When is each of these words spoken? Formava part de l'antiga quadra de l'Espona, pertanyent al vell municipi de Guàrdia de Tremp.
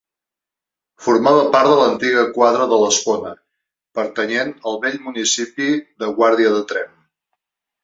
Formava 1.07 1.43
part 1.55 1.69
de 1.71 1.75
l'antiga 1.79 2.23
quadra 2.37 2.65
de 2.71 2.79
l'Espona, 2.85 3.35
pertanyent 4.01 4.51
al 4.73 4.81
vell 4.89 4.99
municipi 5.05 5.71
de 5.77 6.13
Guàrdia 6.19 6.59
de 6.59 6.67
Tremp. 6.75 6.99